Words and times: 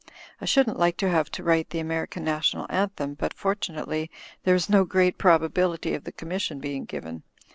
I 0.41 0.45
shouldn't 0.45 0.79
like 0.79 0.97
to 0.97 1.09
have 1.09 1.29
to 1.29 1.43
write 1.43 1.69
the 1.69 1.77
American 1.77 2.23
National 2.23 2.65
Anthem, 2.71 3.13
but 3.13 3.35
fortu 3.35 3.75
nately 3.75 4.09
there 4.45 4.55
is 4.55 4.67
no 4.67 4.83
great 4.83 5.19
probability 5.19 5.93
of 5.93 6.05
the 6.05 6.11
commission 6.11 6.57
being 6.57 6.85
given. 6.85 7.21